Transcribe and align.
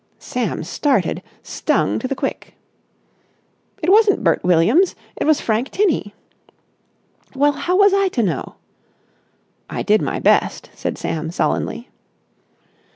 Sam 0.17 0.63
started, 0.63 1.21
stung 1.43 1.99
to 1.99 2.07
the 2.07 2.15
quick. 2.15 2.55
"It 3.83 3.91
wasn't 3.91 4.23
Bert 4.23 4.43
Williams. 4.43 4.95
It 5.15 5.25
was 5.27 5.39
Frank 5.39 5.69
Tinney!" 5.69 6.15
"Well, 7.35 7.51
how 7.51 7.77
was 7.77 7.93
I 7.93 8.07
to 8.07 8.23
know?" 8.23 8.55
"I 9.69 9.83
did 9.83 10.01
my 10.01 10.17
best," 10.17 10.71
said 10.73 10.97
Sam 10.97 11.29
sullenly. 11.29 11.87